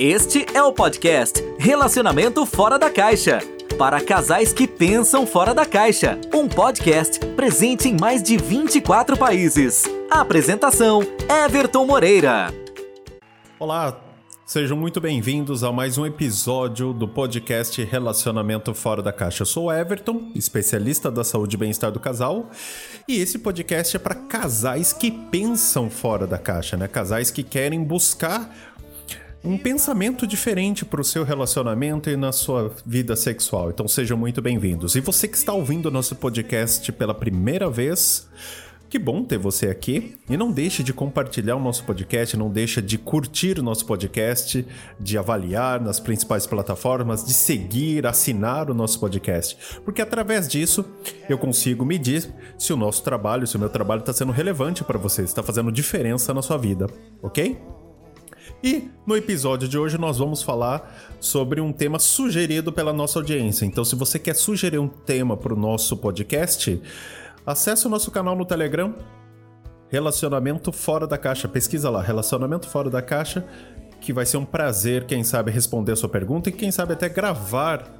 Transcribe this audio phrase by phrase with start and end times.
[0.00, 3.40] Este é o podcast Relacionamento Fora da Caixa.
[3.76, 6.16] Para casais que pensam fora da caixa.
[6.32, 9.82] Um podcast presente em mais de 24 países.
[10.08, 11.02] apresentação:
[11.44, 12.54] Everton Moreira.
[13.58, 14.00] Olá,
[14.46, 19.42] sejam muito bem-vindos a mais um episódio do podcast Relacionamento Fora da Caixa.
[19.42, 22.50] Eu sou Everton, especialista da saúde e bem-estar do casal,
[23.08, 26.86] e esse podcast é para casais que pensam fora da caixa, né?
[26.86, 28.54] Casais que querem buscar
[29.44, 33.70] um pensamento diferente para o seu relacionamento e na sua vida sexual.
[33.70, 34.96] Então sejam muito bem-vindos.
[34.96, 38.28] E você que está ouvindo nosso podcast pela primeira vez,
[38.90, 40.16] que bom ter você aqui.
[40.28, 44.66] E não deixe de compartilhar o nosso podcast, não deixe de curtir o nosso podcast,
[44.98, 49.56] de avaliar nas principais plataformas, de seguir, assinar o nosso podcast.
[49.84, 50.84] Porque através disso
[51.28, 52.28] eu consigo medir
[52.58, 55.70] se o nosso trabalho, se o meu trabalho está sendo relevante para você, está fazendo
[55.70, 56.86] diferença na sua vida,
[57.22, 57.56] ok?
[58.62, 63.64] E no episódio de hoje nós vamos falar sobre um tema sugerido pela nossa audiência.
[63.64, 66.80] Então, se você quer sugerir um tema para o nosso podcast,
[67.46, 68.94] acesse o nosso canal no Telegram,
[69.88, 71.48] Relacionamento Fora da Caixa.
[71.48, 73.46] Pesquisa lá, Relacionamento Fora da Caixa,
[74.00, 77.08] que vai ser um prazer, quem sabe, responder a sua pergunta e quem sabe até
[77.08, 77.97] gravar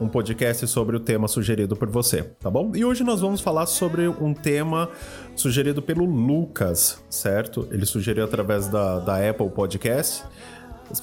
[0.00, 2.72] um podcast sobre o tema sugerido por você, tá bom?
[2.74, 4.88] E hoje nós vamos falar sobre um tema
[5.36, 7.68] sugerido pelo Lucas, certo?
[7.70, 10.24] Ele sugeriu através da, da Apple Podcast,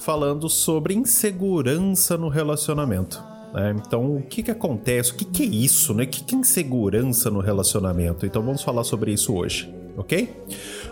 [0.00, 3.22] falando sobre insegurança no relacionamento.
[3.54, 3.76] Né?
[3.78, 5.12] Então, o que, que acontece?
[5.12, 5.94] O que, que é isso?
[5.94, 6.02] Né?
[6.02, 8.26] O que, que é insegurança no relacionamento?
[8.26, 10.28] Então, vamos falar sobre isso hoje, ok?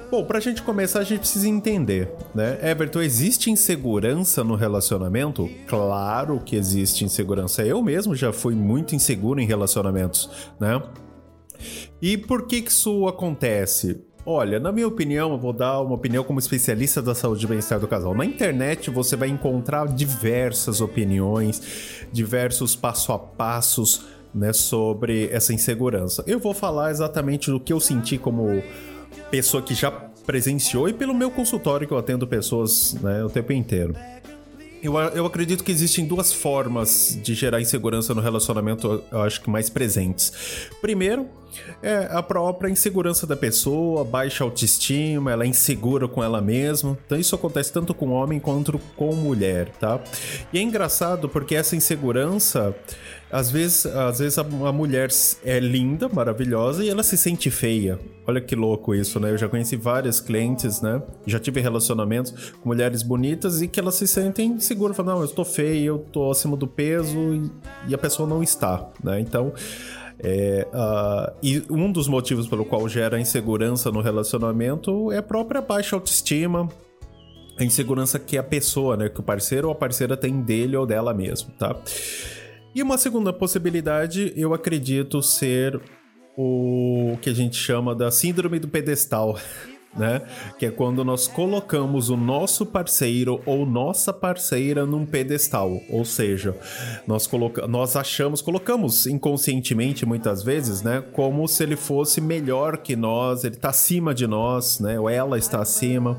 [0.08, 2.58] Bom, pra gente começar, a gente precisa entender, né?
[2.62, 5.50] Everton, existe insegurança no relacionamento?
[5.66, 7.64] Claro que existe insegurança.
[7.64, 10.80] Eu mesmo já fui muito inseguro em relacionamentos, né?
[12.00, 14.00] E por que, que isso acontece?
[14.24, 17.80] Olha, na minha opinião, eu vou dar uma opinião como especialista da saúde e bem-estar
[17.80, 18.14] do casal.
[18.14, 26.22] Na internet você vai encontrar diversas opiniões, diversos passo a passos né, sobre essa insegurança.
[26.26, 28.62] Eu vou falar exatamente do que eu senti como
[29.30, 33.52] pessoa que já presenciou e pelo meu consultório que eu atendo pessoas né, o tempo
[33.52, 33.94] inteiro.
[34.82, 39.48] Eu, eu acredito que existem duas formas de gerar insegurança no relacionamento, eu acho que
[39.48, 40.32] mais presentes.
[40.80, 41.26] Primeiro,
[41.82, 46.96] é a própria insegurança da pessoa, baixa autoestima, ela é insegura com ela mesma.
[47.06, 50.00] Então isso acontece tanto com homem quanto com mulher, tá?
[50.52, 52.74] E é engraçado porque essa insegurança
[53.36, 55.10] às vezes, às vezes a, a, mulher
[55.44, 57.98] é linda, maravilhosa e ela se sente feia.
[58.26, 59.30] Olha que louco isso, né?
[59.30, 61.02] Eu já conheci várias clientes, né?
[61.26, 64.96] Já tive relacionamentos com mulheres bonitas e que elas se sentem seguras.
[64.96, 67.50] Falam, não, eu estou feia, eu estou acima do peso e,
[67.90, 69.20] e, a pessoa não está, né?
[69.20, 69.52] Então,
[70.18, 75.60] é, uh, e um dos motivos pelo qual gera insegurança no relacionamento é a própria
[75.60, 76.70] baixa autoestima,
[77.58, 79.10] a insegurança que a pessoa, né?
[79.10, 81.76] Que o parceiro ou a parceira tem dele ou dela mesmo, tá?
[82.76, 85.80] E uma segunda possibilidade, eu acredito ser
[86.36, 89.38] o que a gente chama da síndrome do pedestal.
[89.96, 90.20] Né?
[90.58, 95.80] Que é quando nós colocamos o nosso parceiro ou nossa parceira num pedestal.
[95.88, 96.54] Ou seja,
[97.06, 101.02] nós, coloca nós achamos, colocamos inconscientemente muitas vezes, né?
[101.14, 105.00] Como se ele fosse melhor que nós, ele está acima de nós, né?
[105.00, 106.18] Ou ela está acima.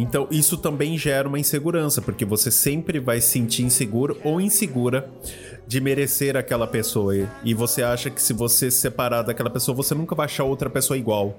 [0.00, 5.10] Então, isso também gera uma insegurança, porque você sempre vai se sentir inseguro ou insegura
[5.66, 7.28] de merecer aquela pessoa.
[7.42, 10.70] E você acha que se você se separar daquela pessoa, você nunca vai achar outra
[10.70, 11.36] pessoa igual.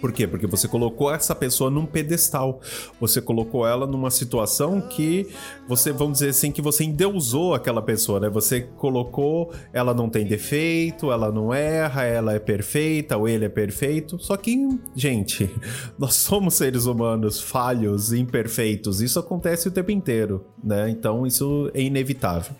[0.00, 0.26] Por quê?
[0.26, 2.60] Porque você colocou essa pessoa num pedestal.
[3.00, 5.26] Você colocou ela numa situação que
[5.68, 8.28] você, vamos dizer assim, que você endeusou aquela pessoa, né?
[8.28, 13.48] Você colocou, ela não tem defeito, ela não erra, ela é perfeita, ou ele é
[13.48, 14.18] perfeito.
[14.18, 14.56] Só que,
[14.94, 15.50] gente,
[15.98, 19.00] nós somos seres humanos falhos, imperfeitos.
[19.00, 20.88] Isso acontece o tempo inteiro, né?
[20.90, 22.54] Então isso é inevitável.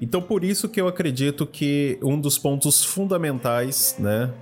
[0.00, 4.32] Então, por isso que eu acredito que um dos pontos fundamentais, né,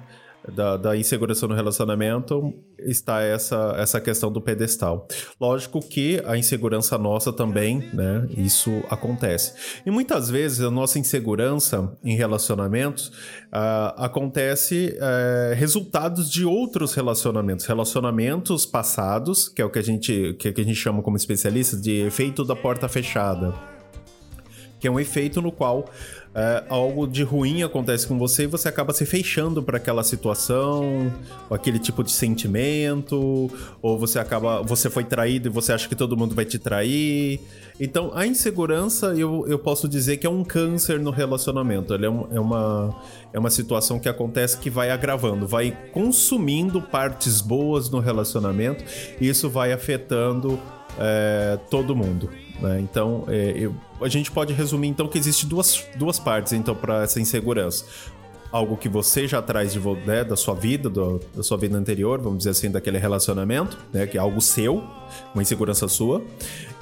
[0.55, 5.07] da, da, insegurança no relacionamento está essa, essa questão do pedestal.
[5.41, 8.27] Lógico que a insegurança nossa também, né?
[8.37, 9.81] Isso acontece.
[9.85, 17.67] E muitas vezes a nossa insegurança em relacionamentos uh, acontece uh, resultados de outros relacionamentos,
[17.67, 21.81] relacionamentos passados, que é o que a gente, que, que a gente chama como especialistas
[21.81, 23.55] de efeito da porta fechada
[24.79, 25.87] que é um efeito no qual
[26.37, 31.11] é, algo de ruim acontece com você e você acaba se fechando para aquela situação,
[31.51, 33.51] aquele tipo de sentimento,
[33.81, 37.41] ou você acaba, você foi traído e você acha que todo mundo vai te trair.
[37.81, 41.95] Então, a insegurança, eu, eu posso dizer que é um câncer no relacionamento.
[41.95, 42.95] É, um, é, uma,
[43.33, 48.85] é uma situação que acontece que vai agravando, vai consumindo partes boas no relacionamento,
[49.19, 50.61] e isso vai afetando
[50.99, 52.29] é, todo mundo.
[52.61, 52.81] Né?
[52.81, 57.03] Então, é, eu, a gente pode resumir então que existe duas, duas partes então para
[57.03, 57.85] essa insegurança
[58.53, 62.21] algo que você já traz de, né, da sua vida, do, da sua vida anterior,
[62.21, 64.83] vamos dizer assim, daquele relacionamento, né, que é algo seu,
[65.35, 66.23] uma insegurança sua,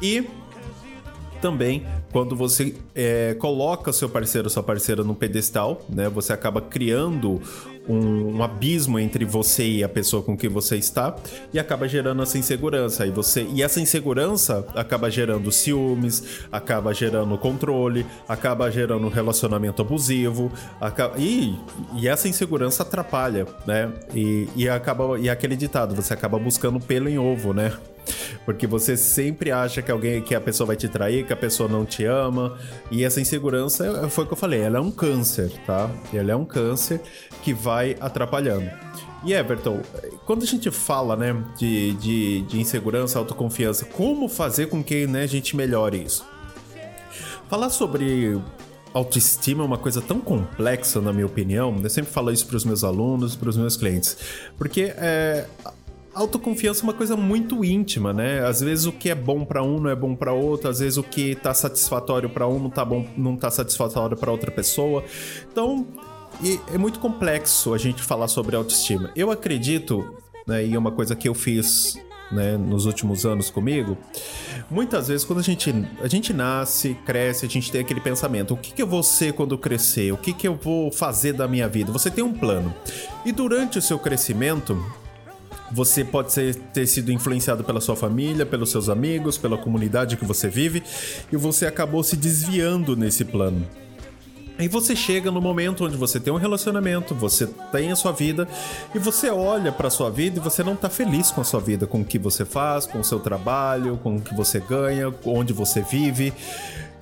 [0.01, 0.29] e
[1.41, 6.09] também quando você é, coloca seu parceiro sua parceira no pedestal, né?
[6.09, 7.39] Você acaba criando
[7.89, 11.15] um, um, abismo entre você e a pessoa com que você está
[11.53, 13.07] e acaba gerando essa insegurança.
[13.07, 20.51] E, você, e essa insegurança acaba gerando ciúmes, acaba gerando controle, acaba gerando relacionamento abusivo.
[20.81, 21.55] Acaba, e,
[21.97, 23.93] e essa insegurança atrapalha, né?
[24.15, 27.73] E, e acaba e aquele ditado, você acaba buscando pelo em ovo, né?
[28.45, 31.69] Porque você sempre acha que alguém, que a pessoa vai te trair, que a pessoa
[31.69, 32.59] não te ama.
[32.91, 35.91] E essa insegurança, foi o que eu falei, ela é um câncer, tá?
[36.13, 37.01] Ela é um câncer
[37.43, 38.71] que vai atrapalhando.
[39.25, 39.81] E Everton,
[40.27, 45.23] quando a gente fala né, de, de, de insegurança, autoconfiança, como fazer com que né,
[45.23, 46.27] a gente melhore isso?
[47.49, 48.39] Falar sobre
[48.93, 51.75] autoestima é uma coisa tão complexa, na minha opinião.
[51.83, 54.17] Eu sempre falo isso para os meus alunos, para os meus clientes,
[54.59, 55.47] porque é,
[56.15, 58.47] autoconfiança é uma coisa muito íntima, né?
[58.47, 60.97] Às vezes o que é bom para um não é bom para outro, às vezes
[60.97, 65.05] o que tá satisfatório para um não tá bom, não tá satisfatório para outra pessoa.
[65.51, 65.87] Então,
[66.73, 69.11] é muito complexo a gente falar sobre autoestima.
[69.15, 70.15] Eu acredito,
[70.47, 71.97] né, e é uma coisa que eu fiz
[72.33, 73.97] né, nos últimos anos comigo,
[74.71, 78.57] muitas vezes quando a gente, a gente nasce, cresce, a gente tem aquele pensamento: o
[78.57, 80.13] que, que eu vou ser quando crescer?
[80.13, 81.93] O que, que eu vou fazer da minha vida?
[81.93, 82.75] Você tem um plano.
[83.25, 84.77] E durante o seu crescimento,
[85.71, 90.25] você pode ser, ter sido influenciado pela sua família, pelos seus amigos, pela comunidade que
[90.25, 90.83] você vive,
[91.33, 93.67] e você acabou se desviando nesse plano.
[94.57, 98.47] Aí você chega no momento onde você tem um relacionamento, você tem a sua vida
[98.95, 101.89] e você olha para sua vida e você não tá feliz com a sua vida,
[101.89, 105.53] com o que você faz, com o seu trabalho, com o que você ganha, onde
[105.53, 106.33] você vive.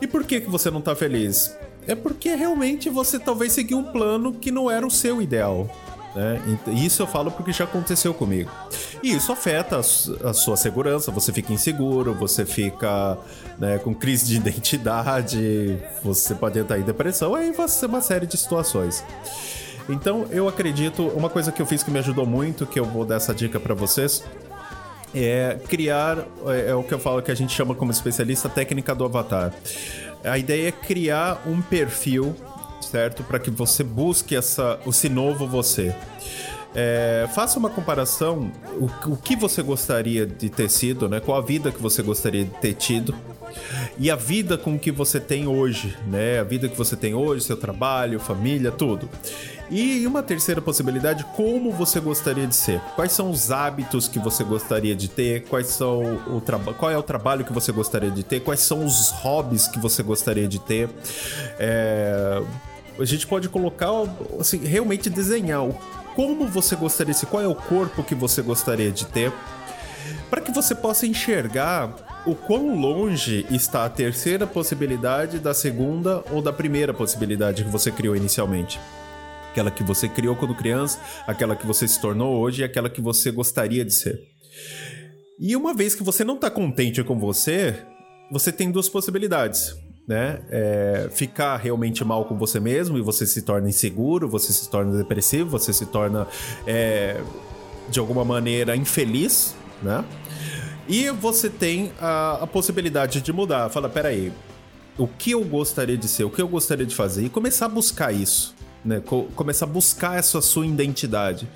[0.01, 1.55] E por que que você não tá feliz?
[1.87, 5.69] É porque realmente você talvez seguiu um plano que não era o seu ideal.
[6.15, 6.41] Né?
[6.69, 8.51] Isso eu falo porque já aconteceu comigo.
[9.03, 13.19] E isso afeta a sua segurança, você fica inseguro, você fica
[13.59, 18.37] né, com crise de identidade, você pode entrar em depressão, aí ser uma série de
[18.37, 19.05] situações.
[19.89, 23.05] Então eu acredito, uma coisa que eu fiz que me ajudou muito, que eu vou
[23.05, 24.23] dar essa dica para vocês,
[25.15, 28.95] é criar, é, é o que eu falo que a gente chama como especialista técnica
[28.95, 29.53] do avatar.
[30.25, 32.35] A ideia é criar um perfil
[32.93, 33.25] certo?
[33.25, 35.95] Para que você busque essa, esse novo você.
[36.75, 41.21] É, faça uma comparação, o, o, que você gostaria de ter sido, né?
[41.21, 43.15] Qual a vida que você gostaria de ter tido
[43.99, 46.41] e a vida com que você tem hoje, né?
[46.41, 49.09] A vida que você tem hoje, seu trabalho, família, tudo.
[49.71, 52.81] E uma terceira possibilidade, como você gostaria de ser?
[52.95, 55.45] Quais são os hábitos que você gostaria de ter?
[55.45, 56.43] Quais são o
[56.79, 58.41] qual é o trabalho que você gostaria de ter?
[58.41, 60.89] Quais são os hobbies que você gostaria de ter?
[61.59, 62.43] É
[62.99, 63.91] a gente pode colocar,
[64.39, 65.73] assim, realmente desenhar o,
[66.15, 69.33] como você gostaria ser, qual é o corpo que você gostaria de ter,
[70.29, 76.41] para que você possa enxergar o quão longe está a terceira possibilidade da segunda ou
[76.41, 78.79] da primeira possibilidade que você criou inicialmente.
[79.51, 83.01] Aquela que você criou quando criança, aquela que você se tornou hoje e aquela que
[83.01, 84.19] você gostaria de ser.
[85.39, 87.77] E uma vez que você não está contente com você,
[88.31, 90.41] você tem duas possibilidades né?
[90.51, 94.97] É, ficar realmente mal com você mesmo e você se torna inseguro, você se torna
[94.97, 96.27] depressivo, você se torna
[96.67, 97.21] é,
[97.89, 100.05] de alguma maneira infeliz, né?
[100.89, 103.69] E você tem a, a possibilidade de mudar.
[103.71, 104.33] Fala, peraí,
[104.99, 107.69] o que eu gostaria de ser, o que eu gostaria de fazer e começar a
[107.69, 109.01] buscar isso né?
[109.05, 111.49] Co começar a buscar essa sua identidade.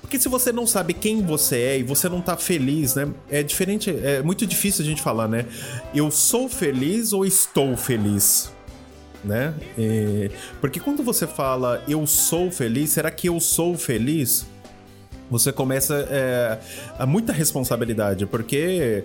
[0.00, 3.08] Porque se você não sabe quem você é e você não tá feliz, né?
[3.30, 5.46] É diferente, é muito difícil a gente falar, né?
[5.94, 8.52] Eu sou feliz ou estou feliz?
[9.24, 9.54] Né?
[9.78, 14.46] E, porque quando você fala eu sou feliz, será que eu sou feliz?
[15.30, 16.58] Você começa é,
[16.98, 19.04] a muita responsabilidade, porque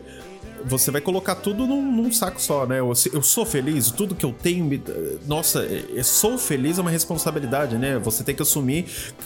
[0.66, 2.80] você vai colocar tudo num, num, saco só, né?
[2.80, 4.66] Eu, eu, sou feliz, tudo que eu tenho.
[4.66, 4.82] Me...
[5.28, 7.98] Nossa, eu sou feliz é uma responsabilidade, né?
[8.00, 8.86] Você tem que assumir,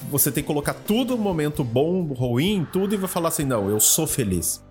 [0.09, 3.69] você tem que colocar tudo no momento bom, ruim, tudo, e vai falar assim: não,
[3.69, 4.61] eu sou feliz.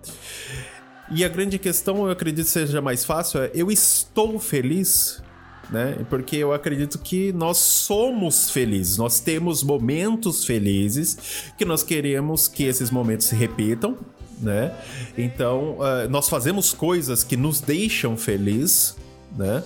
[1.11, 5.21] E a grande questão, eu acredito seja mais fácil, é eu estou feliz.
[5.69, 6.05] Né?
[6.09, 12.65] Porque eu acredito que nós somos felizes, nós temos momentos felizes que nós queremos que
[12.65, 13.97] esses momentos se repitam,
[14.41, 14.73] né?
[15.17, 18.95] Então, uh, nós fazemos coisas que nos deixam felizes,
[19.37, 19.63] né?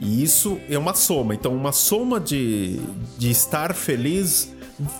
[0.00, 1.34] E isso é uma soma.
[1.34, 2.80] Então, uma soma de,
[3.18, 4.50] de estar feliz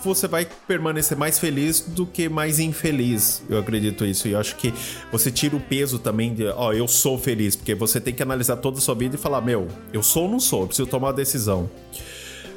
[0.04, 3.42] você vai permanecer mais feliz do que mais infeliz.
[3.48, 4.28] Eu acredito isso.
[4.28, 4.72] E acho que
[5.10, 8.22] você tira o peso também de, ó, oh, eu sou feliz, porque você tem que
[8.22, 10.88] analisar toda a sua vida e falar, meu, eu sou ou não sou, eu preciso
[10.88, 11.70] tomar uma decisão.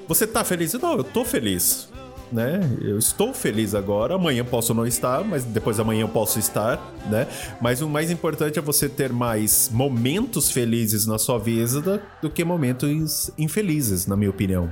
[0.07, 0.73] Você tá feliz?
[0.73, 1.87] Não, eu tô feliz.
[2.33, 2.59] Né?
[2.81, 7.27] Eu estou feliz agora, amanhã posso não estar, mas depois amanhã eu posso estar, né?
[7.61, 12.43] Mas o mais importante é você ter mais momentos felizes na sua vida do que
[12.43, 14.71] momentos infelizes, na minha opinião.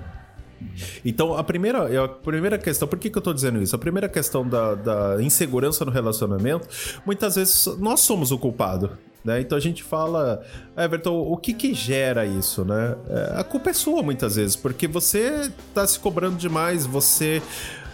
[1.05, 3.75] Então, a primeira, a primeira questão, por que, que eu tô dizendo isso?
[3.75, 6.67] A primeira questão da, da insegurança no relacionamento,
[7.05, 8.97] muitas vezes nós somos o culpado.
[9.23, 9.41] Né?
[9.41, 10.41] Então a gente fala,
[10.75, 12.95] Everton, o que que gera isso, né?
[13.09, 17.41] É, a culpa é sua muitas vezes, porque você tá se cobrando demais, você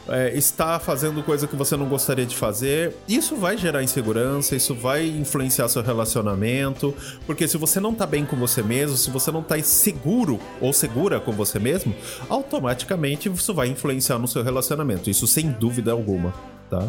[0.07, 4.74] é, está fazendo coisa que você não gostaria de fazer, isso vai gerar insegurança, isso
[4.74, 6.93] vai influenciar seu relacionamento,
[7.25, 10.72] porque se você não está bem com você mesmo, se você não está seguro ou
[10.72, 11.93] segura com você mesmo,
[12.29, 16.34] automaticamente isso vai influenciar no seu relacionamento, isso sem dúvida alguma,
[16.69, 16.88] tá?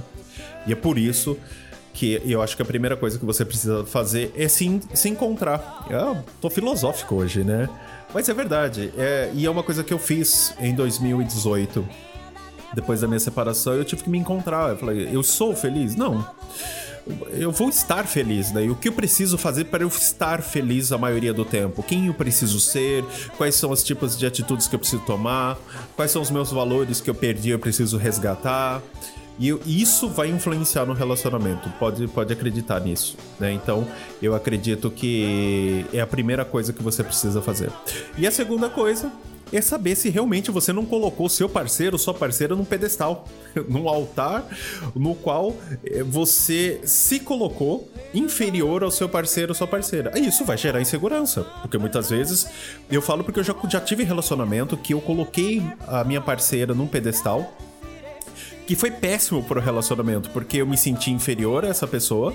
[0.67, 1.37] E é por isso
[1.99, 5.85] que eu acho que a primeira coisa que você precisa fazer é se, se encontrar.
[5.91, 7.69] Eu tô filosófico hoje, né?
[8.15, 11.85] Mas é verdade, é, e é uma coisa que eu fiz em 2018
[12.73, 14.71] depois da minha separação, eu tive que me encontrar.
[14.71, 15.97] Eu falei, eu sou feliz?
[15.97, 16.25] Não.
[17.31, 18.67] Eu vou estar feliz, né?
[18.67, 21.83] E o que eu preciso fazer para eu estar feliz a maioria do tempo?
[21.83, 23.03] Quem eu preciso ser?
[23.39, 25.57] Quais são os tipos de atitudes que eu preciso tomar?
[25.97, 28.83] Quais são os meus valores que eu perdi e eu preciso resgatar?
[29.39, 33.53] E isso vai influenciar no relacionamento, pode, pode acreditar nisso, né?
[33.53, 33.87] Então,
[34.21, 37.71] eu acredito que é a primeira coisa que você precisa fazer.
[38.17, 39.13] E a segunda coisa
[39.53, 43.27] é saber se realmente você não colocou seu parceiro sua parceira num pedestal,
[43.69, 44.45] num altar
[44.95, 50.13] no qual eh, você se colocou inferior ao seu parceiro ou sua parceira.
[50.17, 52.47] E isso vai gerar insegurança, porque muitas vezes
[52.91, 56.87] eu falo porque eu já, já tive relacionamento que eu coloquei a minha parceira num
[56.87, 57.57] pedestal
[58.69, 62.33] que foi péssimo pro relacionamento, porque eu me senti inferior a essa pessoa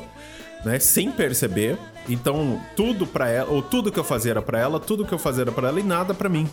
[0.64, 0.80] né?
[0.80, 1.78] Sem perceber.
[2.10, 5.20] Então, tudo para ela, ou tudo que eu fazia era para ela, tudo que eu
[5.20, 6.50] fazia era para ela e nada para mim.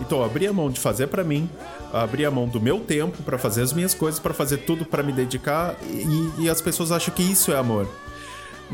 [0.00, 1.48] Então, eu abri a mão de fazer para mim,
[1.92, 5.02] abri a mão do meu tempo para fazer as minhas coisas, para fazer tudo para
[5.02, 7.86] me dedicar e, e as pessoas acham que isso é amor.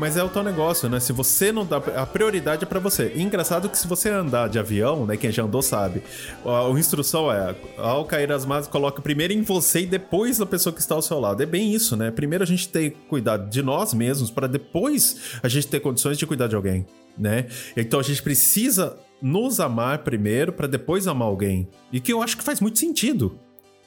[0.01, 0.99] Mas é o teu negócio, né?
[0.99, 1.77] Se você não dá.
[1.77, 3.11] A prioridade é para você.
[3.13, 5.15] E engraçado que se você andar de avião, né?
[5.15, 6.01] Quem já andou sabe.
[6.43, 10.45] A, a instrução é: ao cair as máscaras, coloca primeiro em você e depois na
[10.47, 11.43] pessoa que está ao seu lado.
[11.43, 12.09] É bem isso, né?
[12.09, 16.17] Primeiro a gente tem que cuidar de nós mesmos para depois a gente ter condições
[16.17, 16.83] de cuidar de alguém,
[17.15, 17.45] né?
[17.77, 21.69] Então a gente precisa nos amar primeiro para depois amar alguém.
[21.93, 23.39] E que eu acho que faz muito sentido.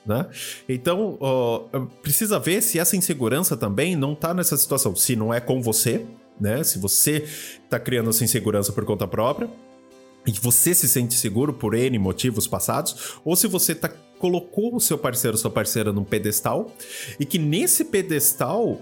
[0.06, 0.26] Né?
[0.68, 1.18] Então,
[2.02, 4.94] precisa ver se essa insegurança também não tá nessa situação.
[4.94, 6.04] Se não é com você,
[6.38, 6.62] né?
[6.62, 7.26] Se você
[7.70, 9.49] tá criando essa insegurança por conta própria
[10.26, 14.80] e você se sente seguro por N motivos passados, ou se você tá, colocou o
[14.80, 16.70] seu parceiro, sua parceira num pedestal
[17.18, 18.80] e que nesse pedestal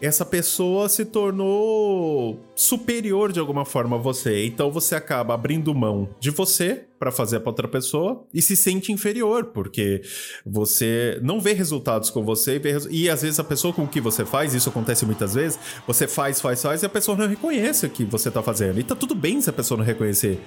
[0.00, 4.44] essa pessoa se tornou superior de alguma forma a você.
[4.44, 8.92] Então você acaba abrindo mão de você para fazer para outra pessoa e se sente
[8.92, 10.02] inferior, porque
[10.46, 14.00] você não vê resultados com você e, vê, e às vezes a pessoa com que
[14.00, 17.86] você faz, isso acontece muitas vezes, você faz, faz, faz e a pessoa não reconhece
[17.86, 18.78] o que você tá fazendo.
[18.78, 20.40] E tá tudo bem se a pessoa não reconhecer.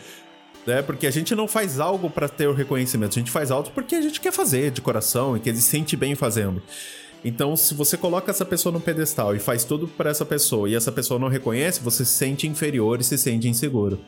[0.65, 0.81] né?
[0.81, 3.95] porque a gente não faz algo para ter o reconhecimento, a gente faz algo porque
[3.95, 6.63] a gente quer fazer de coração e que ele se sente bem fazendo.
[7.21, 10.75] Então, se você coloca essa pessoa no pedestal e faz tudo para essa pessoa e
[10.75, 14.00] essa pessoa não reconhece, você se sente inferior e se sente inseguro.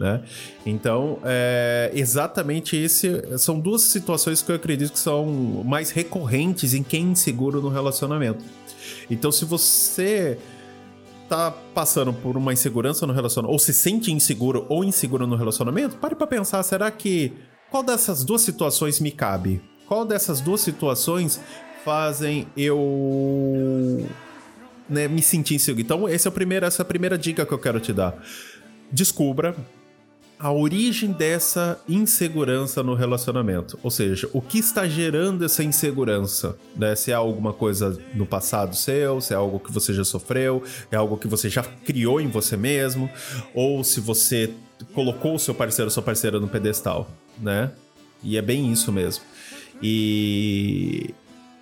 [0.00, 0.22] Né?
[0.64, 5.26] Então, é, exatamente esse são duas situações que eu acredito que são
[5.62, 8.42] mais recorrentes em quem é inseguro no relacionamento.
[9.10, 10.38] Então, se você
[11.28, 15.96] tá passando por uma insegurança no relacionamento, ou se sente inseguro ou inseguro no relacionamento,
[15.96, 17.34] pare para pensar, será que
[17.70, 19.60] qual dessas duas situações me cabe?
[19.86, 21.38] Qual dessas duas situações
[21.84, 24.08] fazem eu
[24.88, 25.82] né, me sentir inseguro.
[25.82, 28.14] Então, esse é o primeiro, essa é a primeira dica que eu quero te dar.
[28.90, 29.54] Descubra
[30.40, 33.78] a origem dessa insegurança no relacionamento.
[33.82, 36.56] Ou seja, o que está gerando essa insegurança?
[36.74, 36.96] Né?
[36.96, 40.96] Se é alguma coisa no passado seu, se é algo que você já sofreu, é
[40.96, 43.10] algo que você já criou em você mesmo,
[43.54, 44.50] ou se você
[44.94, 47.70] colocou o seu parceiro ou sua parceira no pedestal, né?
[48.22, 49.22] E é bem isso mesmo.
[49.82, 51.14] E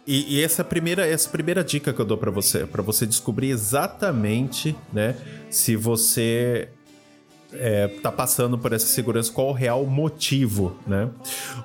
[0.06, 3.50] e, e, essa primeira essa primeira dica que eu dou para você, para você descobrir
[3.50, 5.14] exatamente, né,
[5.50, 6.70] se você
[7.52, 11.08] é, tá passando por essa segurança, qual o real motivo, né?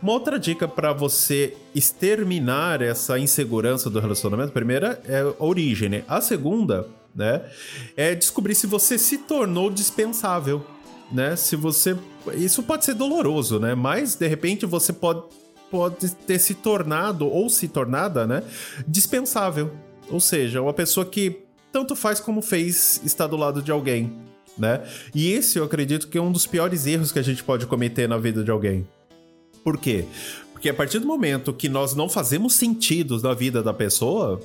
[0.02, 5.90] Uma outra dica para você exterminar essa insegurança do relacionamento, a primeira é a origem,
[5.90, 6.04] né?
[6.08, 7.42] A segunda, né,
[7.96, 10.66] é descobrir se você se tornou dispensável,
[11.12, 11.36] né?
[11.36, 11.98] Se você
[12.34, 13.76] isso pode ser doloroso, né?
[13.76, 15.24] Mas de repente você pode
[15.70, 18.44] pode ter se tornado ou se tornada, né,
[18.88, 19.72] dispensável.
[20.08, 24.14] Ou seja, uma pessoa que tanto faz como fez estar do lado de alguém,
[24.58, 24.82] né?
[25.14, 28.08] E esse eu acredito que é um dos piores erros que a gente pode cometer
[28.08, 28.88] na vida de alguém.
[29.64, 30.06] Por quê?
[30.52, 34.40] Porque a partir do momento que nós não fazemos sentido na vida da pessoa,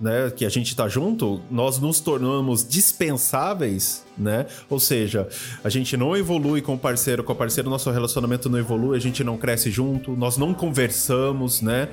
[0.00, 4.46] né, que a gente tá junto, nós nos tornamos dispensáveis, né?
[4.70, 5.28] Ou seja,
[5.62, 9.00] a gente não evolui com o parceiro, com o parceiro nosso relacionamento não evolui, a
[9.00, 11.88] gente não cresce junto, nós não conversamos, né?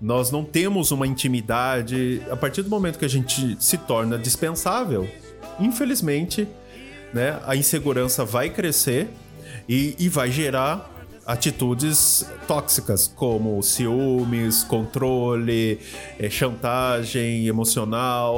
[0.00, 2.20] Nós não temos uma intimidade.
[2.30, 5.08] A partir do momento que a gente se torna dispensável,
[5.58, 6.46] infelizmente,
[7.12, 9.08] né, a insegurança vai crescer
[9.68, 10.92] e, e vai gerar
[11.26, 15.80] atitudes tóxicas, como ciúmes, controle,
[16.18, 18.36] é, chantagem emocional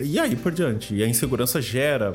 [0.00, 0.96] e aí por diante.
[0.96, 2.12] E a insegurança gera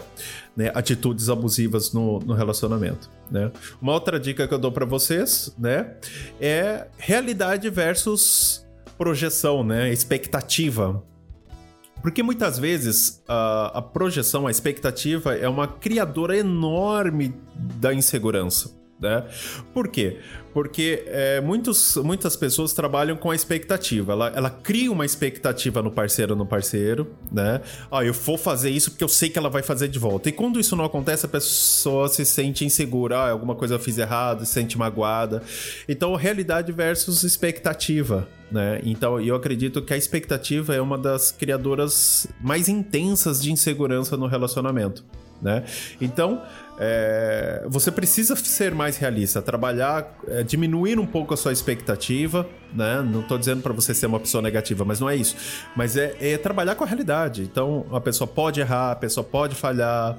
[0.58, 3.10] né, atitudes abusivas no, no relacionamento.
[3.32, 3.50] Né?
[3.82, 5.94] Uma outra dica que eu dou para vocês né,
[6.40, 8.66] é realidade versus
[8.98, 11.02] projeção, né, expectativa.
[12.04, 19.24] Porque muitas vezes a, a, projeção, a expectativa é uma criadora enorme da insegurança né?
[19.74, 20.18] Por quê?
[20.54, 24.14] Porque é, muitos, muitas pessoas trabalham com a expectativa.
[24.14, 27.60] Ela, ela cria uma expectativa no parceiro no parceiro, né?
[27.92, 30.30] Ah, eu vou fazer isso porque eu sei que ela vai fazer de volta.
[30.30, 33.18] E quando isso não acontece, a pessoa se sente insegura.
[33.18, 35.44] Ah, alguma coisa eu fiz errado, se sente magoada.
[35.90, 38.80] Então, realidade versus expectativa, né?
[38.84, 44.28] Então, eu acredito que a expectativa é uma das criadoras mais intensas de insegurança no
[44.28, 45.04] relacionamento.
[45.44, 45.66] Né?
[46.00, 46.42] Então,
[46.80, 53.02] é, você precisa ser mais realista, trabalhar, é, diminuir um pouco a sua expectativa, né?
[53.02, 55.36] Não estou dizendo para você ser uma pessoa negativa, mas não é isso.
[55.76, 57.44] Mas é, é, trabalhar com a realidade.
[57.44, 60.18] Então, a pessoa pode errar, a pessoa pode falhar,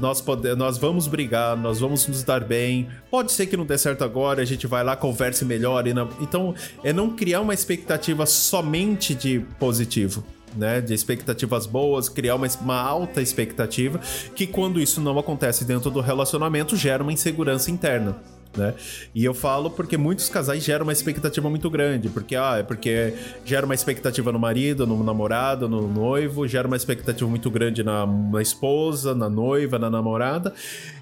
[0.00, 2.88] nós, pode, nós vamos brigar, nós vamos nos dar bem.
[3.10, 5.84] Pode ser que não dê certo agora, a gente vai lá, converse melhor.
[5.86, 6.08] Não...
[6.20, 10.24] Então, é não criar uma expectativa somente de positivo
[10.56, 14.00] né, de expectativas boas, criar uma, uma alta expectativa,
[14.34, 18.16] que quando isso não acontece dentro do relacionamento, gera uma insegurança interna.
[18.56, 18.74] Né?
[19.14, 23.14] E eu falo porque muitos casais geram uma expectativa muito grande, porque ah, é porque
[23.44, 28.06] gera uma expectativa no marido, no namorado, no noivo, gera uma expectativa muito grande na,
[28.06, 30.54] na esposa, na noiva, na namorada,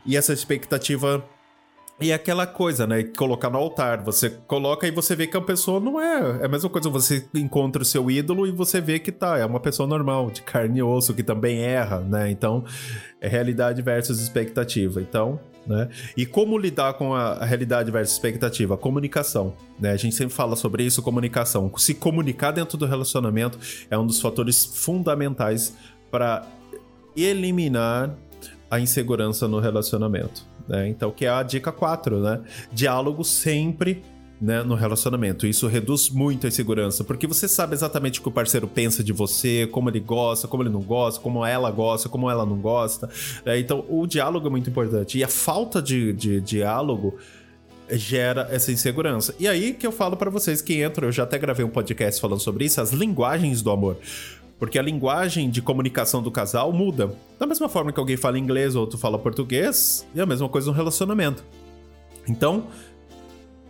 [0.04, 1.24] e essa expectativa
[1.98, 3.02] e é aquela coisa, né?
[3.04, 4.02] Colocar no altar.
[4.04, 6.42] Você coloca e você vê que a pessoa não é.
[6.42, 9.46] É a mesma coisa, você encontra o seu ídolo e você vê que tá, é
[9.46, 12.30] uma pessoa normal, de carne e osso, que também erra, né?
[12.30, 12.64] Então,
[13.18, 15.00] é realidade versus expectativa.
[15.00, 15.88] Então, né?
[16.14, 18.76] E como lidar com a, realidade versus expectativa?
[18.76, 19.92] Comunicação, né?
[19.92, 21.72] A gente sempre fala sobre isso, comunicação.
[21.78, 23.58] Se comunicar dentro do relacionamento
[23.90, 25.74] é um dos fatores fundamentais
[26.10, 26.46] para
[27.16, 28.14] eliminar
[28.76, 30.46] a insegurança no relacionamento.
[30.68, 30.88] Né?
[30.88, 32.40] Então, que é a dica 4, né?
[32.72, 34.02] Diálogo sempre
[34.40, 35.46] né, no relacionamento.
[35.46, 39.12] Isso reduz muito a insegurança, porque você sabe exatamente o que o parceiro pensa de
[39.12, 43.08] você, como ele gosta, como ele não gosta, como ela gosta, como ela não gosta.
[43.44, 43.58] Né?
[43.58, 45.18] Então, o diálogo é muito importante.
[45.18, 47.16] E a falta de, de diálogo
[47.90, 49.34] gera essa insegurança.
[49.38, 52.20] E aí que eu falo para vocês que entram, eu já até gravei um podcast
[52.20, 53.96] falando sobre isso, as linguagens do amor.
[54.58, 57.14] Porque a linguagem de comunicação do casal muda.
[57.38, 60.68] Da mesma forma que alguém fala inglês ou outro fala português, é a mesma coisa
[60.70, 61.44] no relacionamento.
[62.28, 62.66] Então,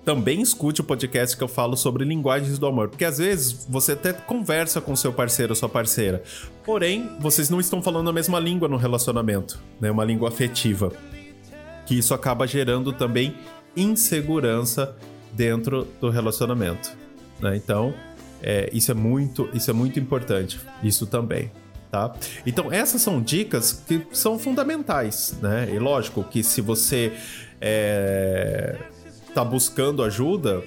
[0.07, 3.91] também escute o podcast que eu falo sobre linguagens do amor, porque às vezes você
[3.91, 6.23] até conversa com seu parceiro ou sua parceira,
[6.65, 9.91] porém vocês não estão falando a mesma língua no relacionamento, né?
[9.91, 10.93] Uma língua afetiva,
[11.85, 13.35] que isso acaba gerando também
[13.77, 14.97] insegurança
[15.33, 16.97] dentro do relacionamento,
[17.41, 17.57] né?
[17.57, 17.93] Então
[18.47, 20.61] é, isso é muito, isso é muito importante.
[20.81, 21.51] Isso também.
[21.91, 22.13] Tá?
[22.47, 25.69] Então essas são dicas que são fundamentais, né?
[25.73, 27.13] E lógico que se você
[27.61, 28.77] é,
[29.35, 30.63] tá buscando ajuda,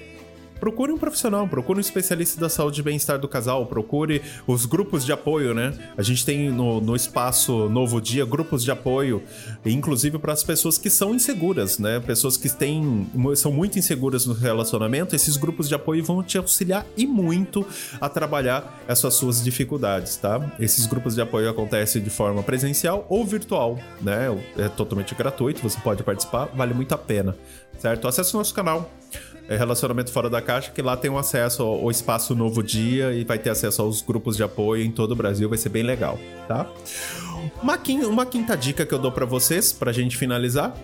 [0.60, 5.04] procure um profissional, procure um especialista da saúde e bem-estar do casal, procure os grupos
[5.04, 5.72] de apoio, né?
[5.96, 9.22] A gente tem no, no espaço Novo Dia grupos de apoio,
[9.64, 11.98] inclusive para as pessoas que são inseguras, né?
[12.00, 16.86] Pessoas que têm, são muito inseguras no relacionamento, esses grupos de apoio vão te auxiliar
[16.96, 17.66] e muito
[18.00, 20.52] a trabalhar essas suas dificuldades, tá?
[20.60, 24.26] Esses grupos de apoio acontecem de forma presencial ou virtual, né?
[24.58, 27.34] É totalmente gratuito, você pode participar, vale muito a pena,
[27.78, 28.06] certo?
[28.06, 28.90] Acesse o nosso canal
[29.56, 33.38] Relacionamento Fora da Caixa, que lá tem um acesso ao espaço Novo Dia e vai
[33.38, 36.70] ter acesso aos grupos de apoio em todo o Brasil, vai ser bem legal, tá?
[37.62, 40.74] Uma quinta, uma quinta dica que eu dou para vocês, pra gente finalizar,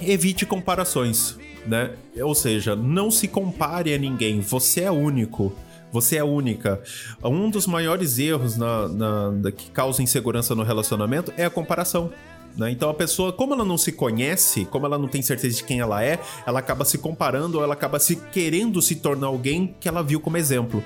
[0.00, 1.92] evite comparações, né?
[2.22, 5.52] Ou seja, não se compare a ninguém, você é único.
[5.92, 6.80] Você é única.
[7.24, 12.12] Um dos maiores erros na, na, que causa insegurança no relacionamento é a comparação.
[12.56, 12.70] Né?
[12.70, 15.80] Então a pessoa, como ela não se conhece, como ela não tem certeza de quem
[15.80, 19.88] ela é, ela acaba se comparando ou ela acaba se querendo se tornar alguém que
[19.88, 20.82] ela viu como exemplo.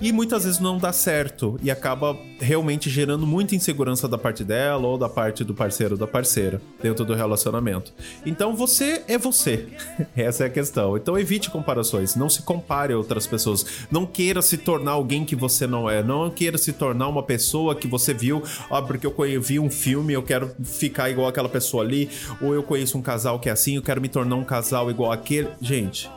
[0.00, 4.86] E muitas vezes não dá certo e acaba realmente gerando muita insegurança da parte dela
[4.86, 7.92] ou da parte do parceiro ou da parceira dentro do relacionamento.
[8.24, 9.66] Então você é você.
[10.16, 10.96] Essa é a questão.
[10.96, 13.66] Então evite comparações, não se compare a outras pessoas.
[13.90, 16.02] Não queira se tornar alguém que você não é.
[16.02, 20.12] Não queira se tornar uma pessoa que você viu, ah, porque eu vi um filme,
[20.12, 22.08] eu quero ficar igual aquela pessoa ali,
[22.40, 25.12] ou eu conheço um casal que é assim, eu quero me tornar um casal igual
[25.12, 25.48] aquele.
[25.60, 26.08] Gente,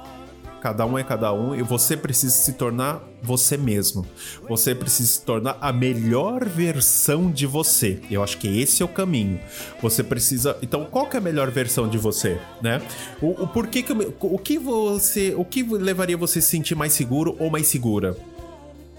[0.62, 4.06] Cada um é cada um e você precisa se tornar você mesmo.
[4.48, 8.00] Você precisa se tornar a melhor versão de você.
[8.12, 9.40] Eu acho que esse é o caminho.
[9.82, 10.56] Você precisa.
[10.62, 12.80] Então, qual que é a melhor versão de você, né?
[13.20, 16.94] O, o porquê que o que você, o que levaria você a se sentir mais
[16.94, 18.16] seguro ou mais segura?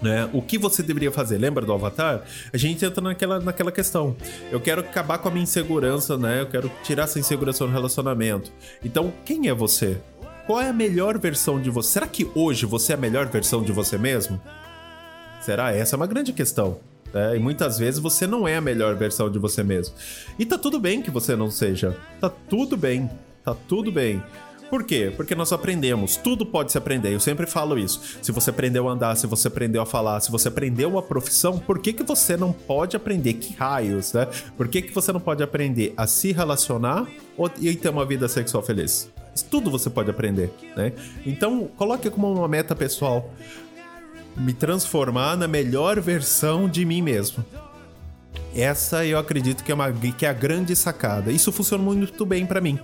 [0.01, 0.29] Né?
[0.33, 1.37] O que você deveria fazer?
[1.37, 2.23] Lembra do Avatar?
[2.51, 4.17] A gente entra naquela, naquela questão.
[4.51, 6.41] Eu quero acabar com a minha insegurança, né?
[6.41, 8.51] Eu quero tirar essa insegurança no relacionamento.
[8.83, 10.01] Então, quem é você?
[10.45, 11.93] Qual é a melhor versão de você?
[11.93, 14.41] Será que hoje você é a melhor versão de você mesmo?
[15.39, 15.71] Será?
[15.73, 16.79] Essa é uma grande questão.
[17.13, 19.95] É, e muitas vezes você não é a melhor versão de você mesmo.
[20.37, 21.95] E tá tudo bem que você não seja.
[22.19, 23.09] Tá tudo bem.
[23.43, 24.21] Tá tudo bem.
[24.73, 25.13] Por quê?
[25.15, 27.13] Porque nós aprendemos, tudo pode se aprender.
[27.13, 28.17] Eu sempre falo isso.
[28.23, 31.59] Se você aprendeu a andar, se você aprendeu a falar, se você aprendeu uma profissão,
[31.59, 33.35] por que, que você não pode aprender?
[33.35, 34.27] Que raios, né?
[34.57, 37.05] Por que, que você não pode aprender a se relacionar
[37.61, 39.11] e ter uma vida sexual feliz?
[39.47, 40.91] tudo você pode aprender, né?
[41.23, 43.31] Então, coloque como uma meta pessoal
[44.35, 47.45] me transformar na melhor versão de mim mesmo.
[48.55, 51.31] Essa eu acredito que é, uma, que é a grande sacada.
[51.31, 52.79] Isso funciona muito bem para mim.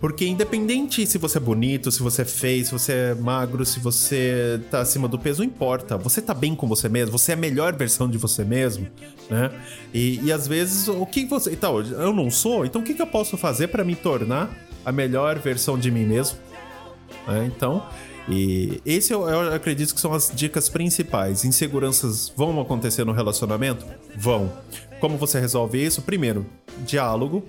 [0.00, 3.80] Porque independente se você é bonito, se você é feio, se você é magro, se
[3.80, 5.96] você tá acima do peso, não importa.
[5.96, 8.86] Você tá bem com você mesmo, você é a melhor versão de você mesmo,
[9.30, 9.50] né?
[9.92, 11.52] E, e às vezes, o que você.
[11.52, 14.50] Então, eu não sou, então o que, que eu posso fazer para me tornar
[14.84, 16.38] a melhor versão de mim mesmo.
[17.26, 17.82] É, então,
[18.28, 21.44] e esse eu, eu, acredito que são as dicas principais.
[21.44, 23.84] Inseguranças vão acontecer no relacionamento?
[24.16, 24.52] Vão.
[25.00, 26.02] Como você resolve isso?
[26.02, 26.46] Primeiro,
[26.84, 27.44] diálogo,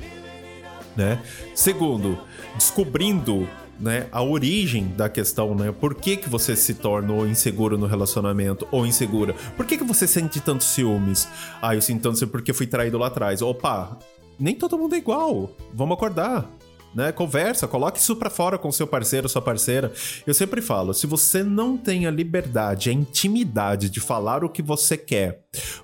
[0.96, 1.22] né?
[1.54, 2.18] Segundo,
[2.56, 3.48] descobrindo
[3.80, 5.72] né, a origem da questão, né?
[5.72, 9.34] Por que, que você se torna inseguro no relacionamento ou insegura?
[9.56, 11.28] Por que, que você sente tantos ciúmes?
[11.62, 13.42] Ah, eu sinto tanto ciúmes porque fui traído lá atrás.
[13.42, 13.98] Opa,
[14.40, 15.52] nem todo mundo é igual.
[15.74, 16.50] Vamos acordar
[16.96, 17.12] né?
[17.12, 19.92] Conversa, coloque isso para fora com seu parceiro, sua parceira.
[20.26, 24.62] Eu sempre falo, se você não tem a liberdade, a intimidade de falar o que
[24.62, 25.42] você quer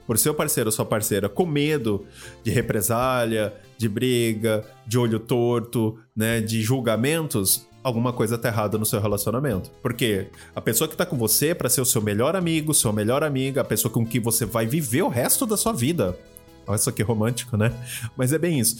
[0.07, 2.05] por seu parceiro ou sua parceira, com medo
[2.43, 8.85] de represália, de briga, de olho torto, né, de julgamentos, alguma coisa tá errada no
[8.85, 9.69] seu relacionamento.
[9.81, 12.93] Porque a pessoa que tá com você é para ser o seu melhor amigo, sua
[12.93, 16.17] melhor amiga, a pessoa com quem você vai viver o resto da sua vida.
[16.71, 17.71] Olha só que romântico, né?
[18.17, 18.77] Mas é bem isso.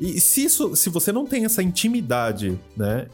[0.00, 3.06] E se isso, se você não tem essa intimidade, né,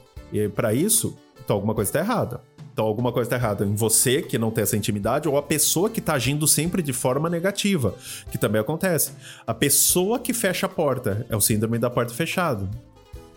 [0.55, 2.41] para isso, então alguma coisa está errada.
[2.73, 5.89] Então alguma coisa está errada em você que não tem essa intimidade ou a pessoa
[5.89, 7.95] que está agindo sempre de forma negativa,
[8.33, 9.13] que também acontece.
[9.47, 12.69] A pessoa que fecha a porta é o síndrome da porta fechada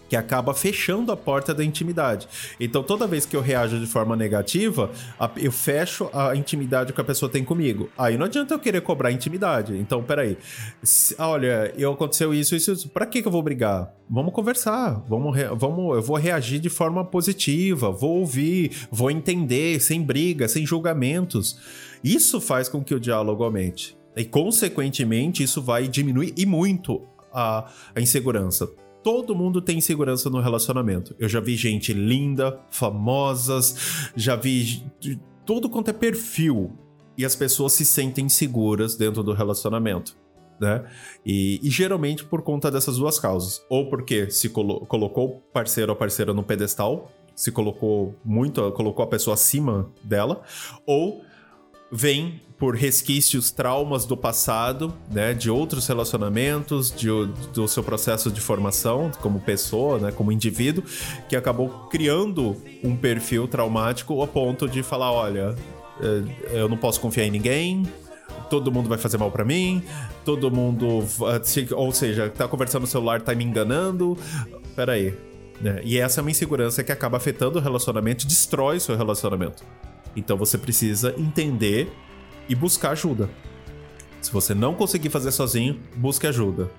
[0.07, 2.27] que acaba fechando a porta da intimidade.
[2.59, 4.89] Então, toda vez que eu reajo de forma negativa,
[5.37, 7.89] eu fecho a intimidade que a pessoa tem comigo.
[7.97, 9.77] Aí não adianta eu querer cobrar intimidade.
[9.77, 10.37] Então, peraí.
[10.81, 12.89] Se, olha, eu aconteceu isso, isso, isso.
[12.89, 13.93] Pra que, que eu vou brigar?
[14.09, 15.03] Vamos conversar.
[15.07, 17.91] Vamos, vamos, eu vou reagir de forma positiva.
[17.91, 21.59] Vou ouvir, vou entender, sem briga, sem julgamentos.
[22.03, 23.97] Isso faz com que o diálogo aumente.
[24.15, 28.67] E, consequentemente, isso vai diminuir e muito a, a insegurança
[29.03, 31.15] todo mundo tem insegurança no relacionamento.
[31.17, 34.83] Eu já vi gente linda, famosas, já vi
[35.45, 36.77] tudo quanto é perfil.
[37.17, 40.15] E as pessoas se sentem seguras dentro do relacionamento.
[40.59, 40.83] Né?
[41.25, 43.63] E, e, geralmente por conta dessas duas causas.
[43.69, 49.07] Ou porque se colo colocou parceiro ou parceira no pedestal, se colocou muito, colocou a
[49.07, 50.41] pessoa acima dela,
[50.85, 51.21] ou
[51.91, 57.07] vem por resquícios, traumas do passado, né, de outros relacionamentos, de,
[57.53, 60.83] do seu processo de formação como pessoa, né, como indivíduo,
[61.29, 65.55] que acabou criando um perfil traumático a ponto de falar, olha,
[66.01, 67.85] é, eu não posso confiar em ninguém,
[68.49, 69.83] todo mundo vai fazer mal para mim,
[70.25, 71.03] todo mundo,
[71.75, 74.17] ou seja, tá conversando no celular, tá me enganando.
[74.75, 75.13] Peraí.
[75.61, 75.81] Né?
[75.83, 79.63] E essa é uma insegurança que acaba afetando o relacionamento destrói seu relacionamento.
[80.17, 81.93] Então você precisa entender
[82.49, 83.29] e buscar ajuda.
[84.19, 86.71] Se você não conseguir fazer sozinho, busque ajuda.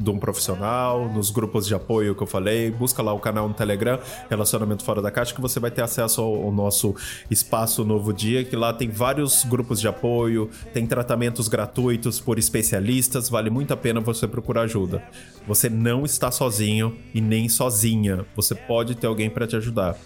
[0.00, 2.70] De um profissional, nos grupos de apoio que eu falei.
[2.70, 6.22] Busca lá o canal no Telegram, Relacionamento Fora da Caixa, que você vai ter acesso
[6.22, 6.94] ao, ao nosso
[7.30, 13.28] espaço Novo Dia, que lá tem vários grupos de apoio, tem tratamentos gratuitos por especialistas,
[13.28, 15.02] vale muito a pena você procurar ajuda.
[15.46, 18.24] Você não está sozinho e nem sozinha.
[18.34, 19.96] Você pode ter alguém para te ajudar,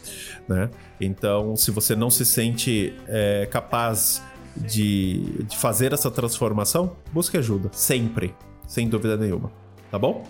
[0.49, 0.71] né?
[1.01, 4.23] Então, se você não se sente é, capaz
[4.57, 8.35] de, de fazer essa transformação, busque ajuda, sempre,
[8.67, 9.64] sem dúvida nenhuma,
[9.95, 10.25] tá bom?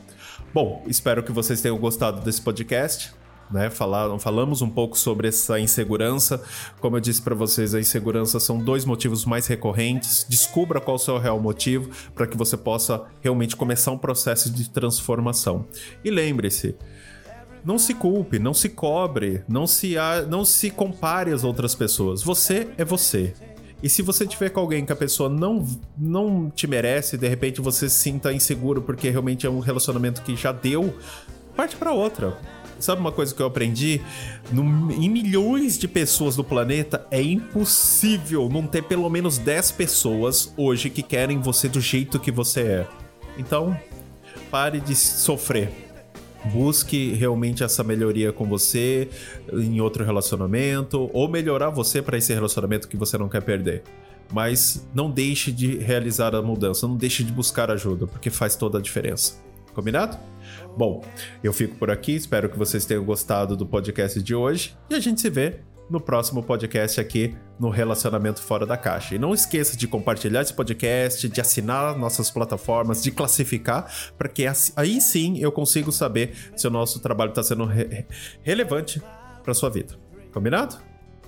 [0.53, 3.15] Bom, espero que vocês tenham gostado desse podcast.
[3.51, 6.43] Né, falaram, falamos um pouco sobre essa insegurança.
[6.81, 10.27] Como eu disse para vocês, a insegurança são dois motivos mais recorrentes.
[10.29, 14.51] Descubra qual é o seu real motivo para que você possa realmente começar um processo
[14.51, 15.67] de transformação.
[16.05, 16.77] E lembre-se,
[17.65, 19.95] não se culpe, não se cobre, não se,
[20.29, 22.23] não se compare às outras pessoas.
[22.23, 23.33] Você é você.
[23.85, 25.63] E se você tiver com alguém que a pessoa não,
[25.95, 30.35] não te merece, de repente você se sinta inseguro porque realmente é um relacionamento que
[30.35, 30.97] já deu,
[31.55, 32.35] parte para outra.
[32.81, 34.01] Sabe uma coisa que eu aprendi?
[34.51, 40.51] No, em milhões de pessoas do planeta, é impossível não ter pelo menos 10 pessoas
[40.57, 42.89] hoje que querem você do jeito que você é.
[43.37, 43.79] Então,
[44.51, 45.84] pare de sofrer
[46.53, 49.09] busque realmente essa melhoria com você
[49.53, 53.83] em outro relacionamento ou melhorar você para esse relacionamento que você não quer perder.
[54.33, 58.79] Mas não deixe de realizar a mudança, não deixe de buscar ajuda, porque faz toda
[58.79, 59.43] a diferença.
[59.75, 60.17] Combinado?
[60.77, 61.05] Bom,
[61.43, 65.01] eu fico por aqui, espero que vocês tenham gostado do podcast de hoje e a
[65.01, 69.15] gente se vê no próximo podcast aqui no Relacionamento Fora da Caixa.
[69.15, 74.45] E não esqueça de compartilhar esse podcast, de assinar nossas plataformas, de classificar, para que
[74.77, 78.07] aí sim eu consigo saber se o nosso trabalho está sendo re
[78.43, 79.03] relevante
[79.43, 79.95] para sua vida.
[80.33, 80.77] Combinado?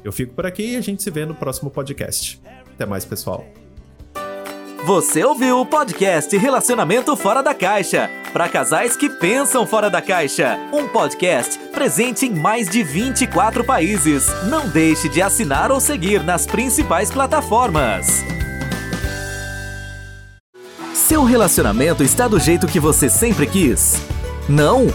[0.03, 2.41] Eu fico por aqui e a gente se vê no próximo podcast.
[2.73, 3.45] Até mais, pessoal.
[4.87, 10.57] Você ouviu o podcast Relacionamento Fora da Caixa para casais que pensam fora da caixa.
[10.73, 14.29] Um podcast presente em mais de 24 países.
[14.45, 18.25] Não deixe de assinar ou seguir nas principais plataformas.
[20.95, 24.01] Seu relacionamento está do jeito que você sempre quis?
[24.49, 24.87] Não?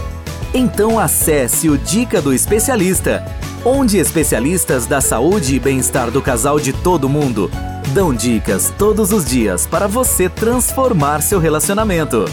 [0.54, 3.22] Então acesse o Dica do Especialista,
[3.62, 7.50] onde especialistas da saúde e bem-estar do casal de todo mundo
[7.92, 12.24] dão dicas todos os dias para você transformar seu relacionamento.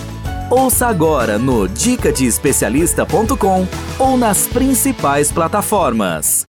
[0.49, 3.67] Ouça agora no dicadeespecialista.com
[3.99, 6.43] ou nas principais plataformas.